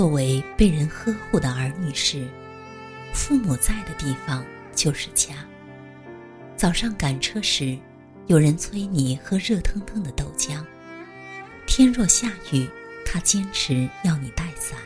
[0.00, 2.26] 作为被人呵护的儿女时，
[3.12, 4.42] 父母在的地方
[4.74, 5.34] 就是家。
[6.56, 7.76] 早上赶车时，
[8.26, 10.64] 有人催你喝热腾腾的豆浆；
[11.66, 12.66] 天若下雨，
[13.04, 14.78] 他坚持要你带伞。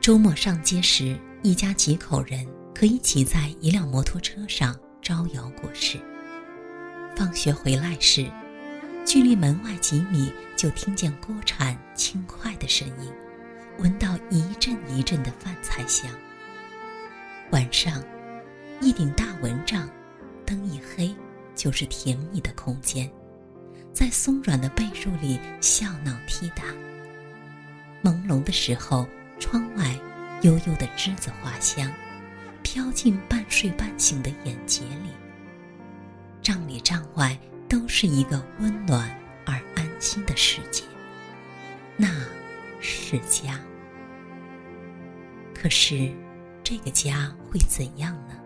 [0.00, 5.98] 周末上街时，一家几口人可以挤在一辆摩托车上招摇过市。
[7.14, 8.26] 放学回来时，
[9.04, 13.12] 距离门外几米就听见锅铲轻快的声音。
[13.78, 16.10] 闻到一阵一阵的饭菜香。
[17.50, 18.02] 晚上，
[18.80, 19.88] 一顶大蚊帐，
[20.44, 21.14] 灯一黑，
[21.54, 23.08] 就是甜蜜的空间，
[23.92, 26.64] 在松软的被褥里笑闹踢打。
[28.02, 29.06] 朦胧的时候，
[29.38, 29.96] 窗外
[30.42, 31.92] 悠悠的栀子花香，
[32.62, 35.10] 飘进半睡半醒的眼睫里。
[36.42, 39.08] 帐里帐外都是一个温暖
[39.46, 40.82] 而安心的世界。
[41.96, 42.08] 那。
[42.80, 43.58] 是家，
[45.60, 46.08] 可是
[46.62, 48.36] 这个家会怎样呢？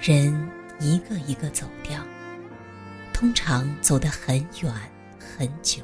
[0.00, 2.02] 人一个一个走掉，
[3.12, 4.72] 通常走得很远
[5.18, 5.82] 很久，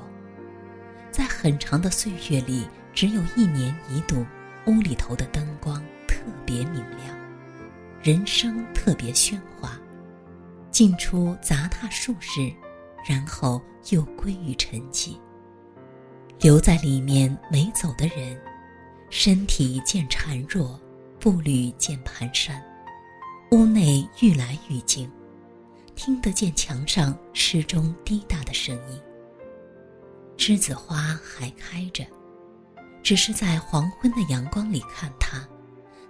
[1.10, 4.24] 在很长的岁月里，只有一年一度，
[4.66, 7.14] 屋里头的灯光特别明亮，
[8.02, 9.78] 人生特别喧哗，
[10.70, 12.50] 进出杂沓数日，
[13.06, 15.18] 然后又归于沉寂。
[16.40, 18.38] 留在里面没走的人，
[19.10, 20.80] 身体渐孱弱，
[21.18, 22.60] 步履渐蹒跚。
[23.52, 25.10] 屋内愈来愈静，
[25.94, 29.00] 听得见墙上时钟滴答的声音。
[30.36, 32.04] 栀子花还开着，
[33.02, 35.46] 只是在黄昏的阳光里看它，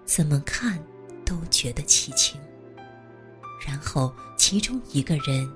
[0.04, 0.82] 怎么看
[1.24, 2.40] 都觉得凄清。
[3.66, 5.48] 然后其中一个人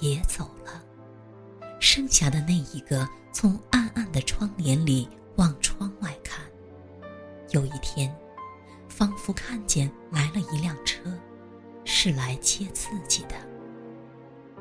[0.00, 0.82] 也走了，
[1.80, 3.78] 剩下的那一个从暗。
[3.94, 6.27] 暗的窗帘里往窗外看，
[7.50, 8.14] 有一天，
[8.88, 11.12] 仿佛看见来了一辆车，
[11.84, 13.34] 是来接自己的。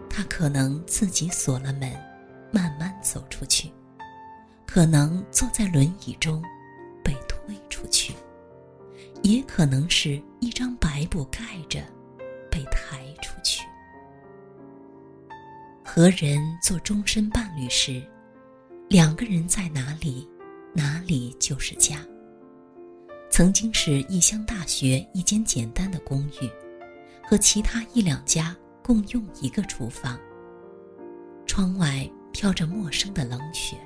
[0.10, 1.92] 他可能自己锁了门，
[2.52, 3.70] 慢慢走出去；
[4.66, 6.42] 可能坐在轮椅中，
[7.04, 8.14] 被推出去；
[9.22, 11.82] 也可能是一张白布盖着，
[12.50, 13.64] 被抬出去。
[15.84, 18.02] 和人做终身伴侣时。
[18.90, 20.26] 两个人在哪里，
[20.74, 21.98] 哪里就是家。
[23.38, 26.50] 曾经是异乡大学一间简单的公寓，
[27.24, 30.20] 和其他一两家共用一个厨房。
[31.46, 33.78] 窗外飘着陌生的冷雪，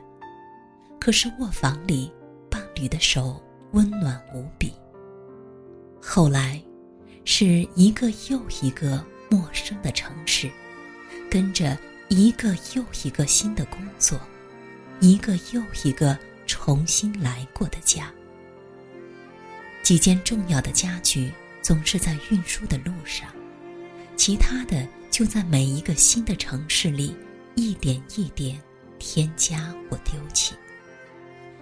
[1.01, 2.09] 可是卧房里
[2.49, 4.71] 伴侣的手温暖无比。
[6.01, 6.63] 后来，
[7.25, 10.49] 是一个又一个陌生的城市，
[11.29, 14.17] 跟着一个又一个新的工作。
[15.01, 18.09] 一个又一个重新来过的家，
[19.83, 21.31] 几件重要的家具
[21.61, 23.29] 总是在运输的路上，
[24.15, 27.15] 其他的就在每一个新的城市里
[27.55, 28.61] 一点一点
[28.99, 30.55] 添加或丢弃。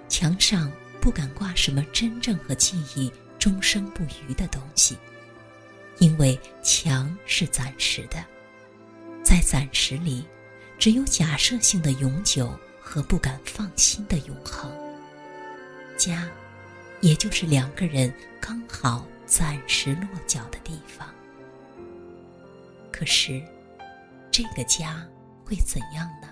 [0.07, 4.97] 墙上不敢挂什么真正和记忆终生不渝的东西，
[5.99, 8.23] 因为墙是暂时的，
[9.23, 10.25] 在暂时里，
[10.77, 12.57] 只有假设性的永久。
[12.81, 14.71] 和不敢放心的永恒，
[15.95, 16.27] 家，
[17.01, 21.07] 也就是两个人刚好暂时落脚的地方。
[22.91, 23.41] 可是，
[24.29, 25.07] 这个家
[25.45, 26.27] 会怎样呢？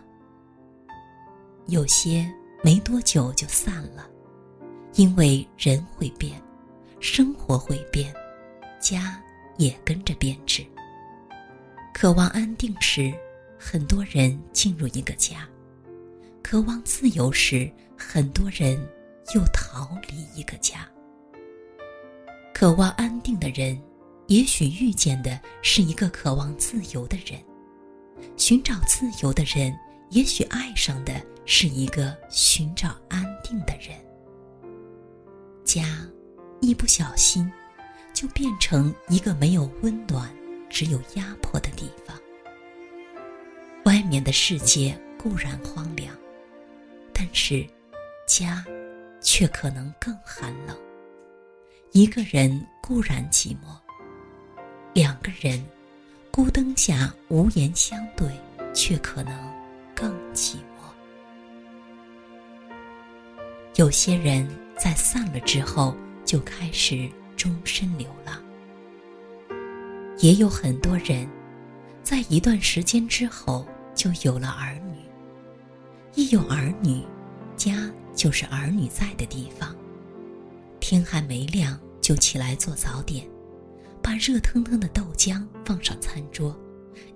[1.68, 2.30] 有些
[2.64, 4.10] 没多久就散了，
[4.96, 6.42] 因为人会变，
[7.00, 8.14] 生活会变，
[8.80, 9.22] 家
[9.58, 10.66] 也跟着变质。
[11.94, 13.14] 渴望安定时，
[13.58, 15.48] 很多人进入一个家。
[16.44, 18.80] 渴望自由时，很多人
[19.36, 20.88] 又逃离一个家。
[22.54, 23.80] 渴望安定的人，
[24.28, 27.40] 也许遇见的是一个渴望自由的人；
[28.36, 29.78] 寻找自由的人，
[30.10, 33.96] 也许爱上的是一个寻找安定的人。
[35.64, 35.86] 家，
[36.62, 37.52] 一不小心，
[38.14, 40.34] 就变成一个没有温暖、
[40.70, 42.18] 只有压迫的地方。
[43.86, 46.16] 外面的世界固然荒凉。
[47.14, 47.66] 但是，
[48.28, 48.66] 家，
[49.22, 50.78] 却可能更寒冷。
[51.92, 53.78] 一个人固然寂寞，
[54.94, 55.64] 两个人，
[56.32, 58.30] 孤灯下无言相对，
[58.74, 59.34] 却可能
[59.96, 60.62] 更寂寞。
[63.76, 64.48] 有些人
[64.78, 68.42] 在散了之后就开始终身流浪，
[70.18, 71.28] 也有很多人，
[72.04, 73.66] 在一段时间之后
[73.96, 74.98] 就有了儿女。
[76.16, 77.04] 一有儿女，
[77.56, 79.74] 家就是儿女在的地方。
[80.80, 83.26] 天还没亮就起来做早点，
[84.02, 86.58] 把热腾腾的豆浆放上餐桌，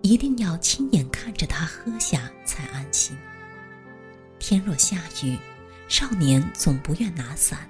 [0.02, 3.18] 一定要亲眼看着他喝下才安心。
[4.38, 5.38] 天若下雨，
[5.88, 7.68] 少年总不愿拿伞，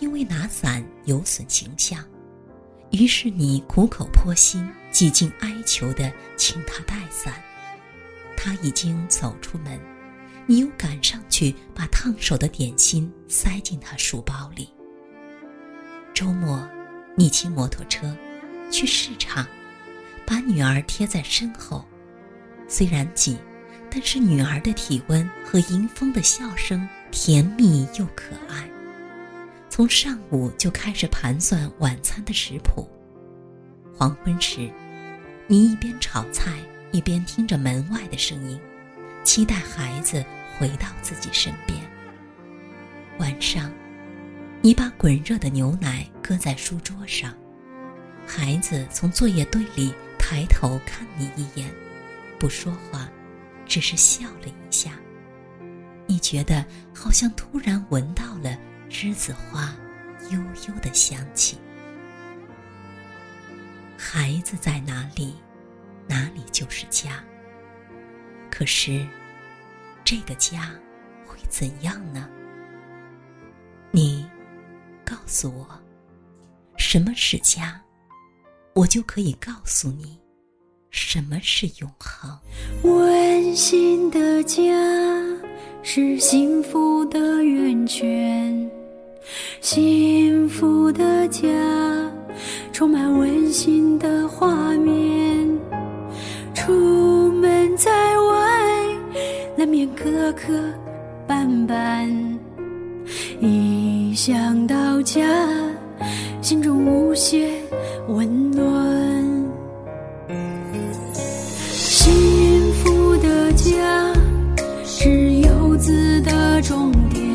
[0.00, 2.04] 因为拿伞有损形象。
[2.90, 7.34] 于是你苦口婆心、几近哀求地请他带伞。
[8.36, 9.78] 他已经走出门，
[10.50, 14.66] 你又赶上去把烫手的点心塞进他书包里。
[16.14, 16.66] 周末，
[17.14, 18.16] 你骑摩托车
[18.70, 19.46] 去市场，
[20.26, 21.84] 把女儿贴在身后。
[22.66, 23.36] 虽然挤，
[23.90, 28.66] 但是女儿的体温和迎风的笑声甜蜜又可爱。
[29.68, 32.88] 从上午就开始盘算晚餐的食谱。
[33.94, 34.70] 黄昏时，
[35.46, 36.58] 你一边炒菜，
[36.90, 38.58] 一边听着门外的声音，
[39.24, 40.24] 期待孩子
[40.58, 41.78] 回到自己身边。
[43.18, 43.72] 晚上。
[44.60, 47.32] 你把滚热的牛奶搁在书桌上，
[48.26, 51.72] 孩子从作业堆里抬头看你一眼，
[52.40, 53.08] 不说话，
[53.66, 54.90] 只是笑了一下。
[56.08, 58.58] 你觉得好像突然闻到了
[58.90, 59.72] 栀子花
[60.30, 61.56] 悠悠的香气。
[63.96, 65.36] 孩子在哪里，
[66.08, 67.22] 哪里就是家。
[68.50, 69.06] 可是，
[70.10, 70.70] 这个家
[71.26, 72.26] 会怎样呢？
[73.90, 74.24] 你。
[75.04, 75.68] 告诉我，
[76.78, 77.78] 什么是家，
[78.74, 80.18] 我就可以告诉你，
[80.88, 82.38] 什么是永恒。
[82.84, 84.62] 温馨的家
[85.82, 88.70] 是幸福的源泉，
[89.60, 91.46] 幸福的家
[92.72, 95.17] 充满温馨的画面。
[99.58, 100.52] 难免磕磕
[101.26, 102.08] 绊绊。
[103.40, 105.20] 一想到家，
[106.40, 107.50] 心中无限
[108.06, 108.64] 温暖。
[111.72, 114.12] 幸福的家
[114.84, 117.26] 是游子的终点，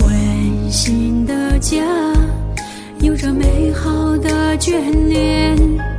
[0.00, 1.84] 温馨的家
[3.00, 4.72] 有着美好的眷
[5.06, 5.91] 恋。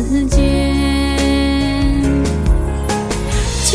[0.00, 0.38] 此间
[3.64, 3.74] 家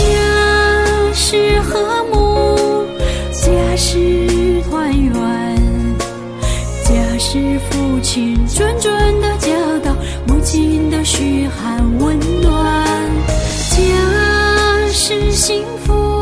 [1.13, 2.85] 是和睦，
[3.29, 5.13] 家是团圆，
[6.85, 9.51] 家是父亲谆谆的教
[9.83, 9.93] 导，
[10.25, 12.87] 母亲的嘘寒问暖，
[13.69, 13.77] 家
[14.91, 16.12] 是幸福。